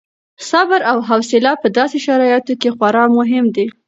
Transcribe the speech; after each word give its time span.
صبر 0.49 0.79
او 0.91 0.97
حوصله 1.09 1.51
په 1.61 1.67
داسې 1.77 1.97
شرایطو 2.05 2.53
کې 2.61 2.69
خورا 2.75 3.03
مهم 3.17 3.45
دي. 3.55 3.65